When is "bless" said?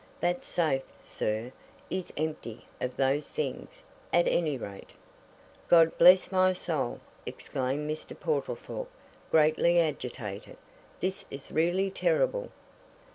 5.99-6.31